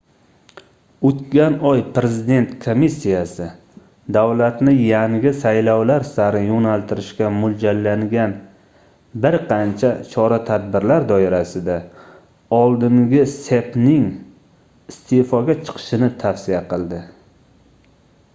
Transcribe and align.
oʻtgan 1.07 1.55
oy 1.71 1.81
prezident 1.95 2.53
komissiyasi 2.63 3.49
davlatni 4.15 4.71
yangi 4.85 5.33
saylovlar 5.41 6.05
sari 6.11 6.41
yoʻnaltirishga 6.47 7.29
moʻljallangan 7.43 8.33
bir 9.25 9.37
qancha 9.51 9.91
chora-tadbirlar 10.15 11.05
doirasida 11.13 11.75
oldingi 12.61 13.23
cepning 13.37 14.05
isteʼfoga 14.95 15.57
chiqishini 15.69 16.09
tavsiya 16.25 16.63
qildi 16.73 17.03